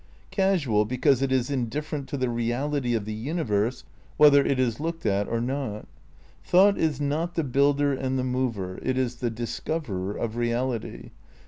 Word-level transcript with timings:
Casual 0.31 0.83
because 0.83 1.21
it 1.21 1.31
is 1.31 1.51
indif 1.51 1.83
ferent 1.83 2.07
to 2.07 2.17
the 2.17 2.27
reality 2.27 2.95
of 2.95 3.05
the 3.05 3.13
universe 3.13 3.83
whether 4.17 4.43
it 4.43 4.59
is 4.59 4.79
looked 4.79 5.05
on 5.05 5.11
at 5.11 5.27
or 5.27 5.39
not. 5.39 5.85
Thought 6.43 6.75
is 6.79 6.99
not 6.99 7.35
the 7.35 7.43
builder 7.43 7.93
and 7.93 8.17
the 8.17 8.23
mover, 8.23 8.79
it 8.81 8.97
is 8.97 9.17
the 9.17 9.29
discoverer 9.29 10.17
of 10.17 10.37
reality. 10.37 11.11